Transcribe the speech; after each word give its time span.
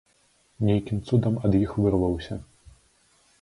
Нейкім 0.69 0.97
цудам 1.07 1.37
ад 1.49 1.59
іх 1.61 1.77
вырваўся. 1.85 2.39